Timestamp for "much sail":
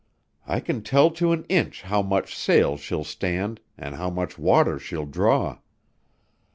2.01-2.75